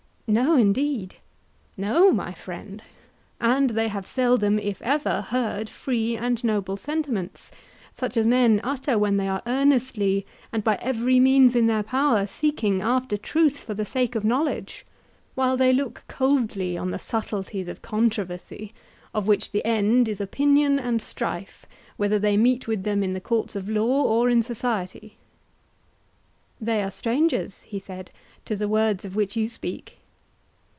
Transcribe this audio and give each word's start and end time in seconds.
No 0.27 0.55
indeed. 0.55 1.15
No, 1.75 2.13
my 2.13 2.33
friend, 2.33 2.81
and 3.41 3.71
they 3.71 3.89
have 3.89 4.07
seldom, 4.07 4.59
if 4.59 4.81
ever, 4.81 5.23
heard 5.23 5.67
free 5.67 6.15
and 6.15 6.41
noble 6.41 6.77
sentiments; 6.77 7.51
such 7.93 8.15
as 8.15 8.25
men 8.25 8.61
utter 8.63 8.97
when 8.97 9.17
they 9.17 9.27
are 9.27 9.41
earnestly 9.45 10.25
and 10.53 10.63
by 10.63 10.79
every 10.81 11.19
means 11.19 11.53
in 11.53 11.67
their 11.67 11.83
power 11.83 12.25
seeking 12.25 12.81
after 12.81 13.17
truth 13.17 13.57
for 13.57 13.73
the 13.73 13.83
sake 13.83 14.15
of 14.15 14.23
knowledge, 14.23 14.85
while 15.35 15.57
they 15.57 15.73
look 15.73 16.05
coldly 16.07 16.77
on 16.77 16.91
the 16.91 16.97
subtleties 16.99 17.67
of 17.67 17.81
controversy, 17.81 18.73
of 19.13 19.27
which 19.27 19.51
the 19.51 19.65
end 19.65 20.07
is 20.07 20.21
opinion 20.21 20.79
and 20.79 21.01
strife, 21.01 21.65
whether 21.97 22.17
they 22.19 22.37
meet 22.37 22.69
with 22.69 22.83
them 22.83 23.03
in 23.03 23.11
the 23.11 23.19
courts 23.19 23.53
of 23.57 23.67
law 23.67 24.03
or 24.03 24.29
in 24.29 24.41
society. 24.41 25.17
They 26.61 26.81
are 26.81 26.89
strangers, 26.91 27.63
he 27.63 27.79
said, 27.79 28.11
to 28.45 28.55
the 28.55 28.69
words 28.69 29.03
of 29.03 29.17
which 29.17 29.35
you 29.35 29.49
speak. 29.49 29.97